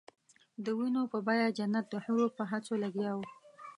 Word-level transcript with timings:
د 0.63 0.65
وینو 0.77 1.03
په 1.11 1.19
بیه 1.27 1.47
جنت 1.57 1.85
د 1.89 1.95
حورو 2.03 2.27
په 2.37 2.43
هڅو 2.51 2.73
لګیا 2.83 3.11
وو. 3.17 3.25